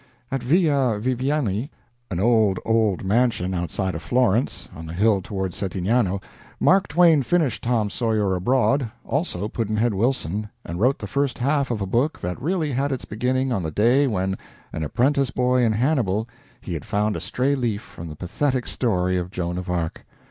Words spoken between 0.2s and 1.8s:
At Villa Viviani,